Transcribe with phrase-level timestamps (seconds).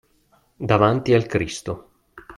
[0.71, 1.91] Davanti al Cristo.